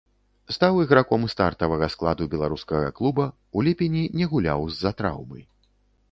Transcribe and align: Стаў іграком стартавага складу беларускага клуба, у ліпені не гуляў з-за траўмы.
Стаў 0.55 0.77
іграком 0.83 1.25
стартавага 1.33 1.89
складу 1.95 2.23
беларускага 2.31 2.87
клуба, 2.99 3.25
у 3.59 3.65
ліпені 3.67 4.03
не 4.23 4.29
гуляў 4.31 4.65
з-за 4.77 4.91
траўмы. 5.03 5.45